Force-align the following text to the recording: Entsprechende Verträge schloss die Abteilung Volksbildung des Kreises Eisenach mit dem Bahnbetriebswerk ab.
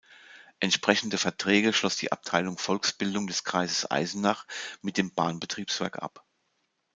Entsprechende 0.59 1.19
Verträge 1.19 1.73
schloss 1.73 1.95
die 1.95 2.11
Abteilung 2.11 2.57
Volksbildung 2.57 3.27
des 3.27 3.43
Kreises 3.43 3.91
Eisenach 3.91 4.47
mit 4.81 4.97
dem 4.97 5.13
Bahnbetriebswerk 5.13 6.01
ab. 6.01 6.25